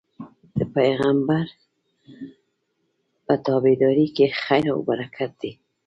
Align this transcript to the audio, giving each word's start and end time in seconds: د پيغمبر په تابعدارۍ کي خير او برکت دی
د 0.57 0.59
پيغمبر 0.75 1.45
په 3.25 3.33
تابعدارۍ 3.45 4.07
کي 4.15 4.25
خير 4.41 4.65
او 4.73 4.79
برکت 4.89 5.31
دی 5.41 5.51